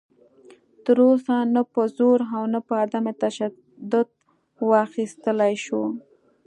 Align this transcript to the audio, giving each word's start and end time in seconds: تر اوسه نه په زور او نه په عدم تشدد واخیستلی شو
تر 0.85 0.97
اوسه 1.07 1.35
نه 1.53 1.61
په 1.73 1.81
زور 1.97 2.19
او 2.35 2.43
نه 2.53 2.59
په 2.67 2.73
عدم 2.81 3.05
تشدد 3.23 4.09
واخیستلی 4.69 5.53
شو 5.65 5.81